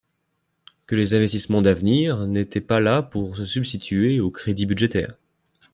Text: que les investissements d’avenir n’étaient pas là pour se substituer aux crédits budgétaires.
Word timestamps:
que 0.87 0.95
les 0.95 1.13
investissements 1.13 1.61
d’avenir 1.61 2.25
n’étaient 2.25 2.59
pas 2.59 2.79
là 2.79 3.03
pour 3.03 3.37
se 3.37 3.45
substituer 3.45 4.19
aux 4.19 4.31
crédits 4.31 4.65
budgétaires. 4.65 5.13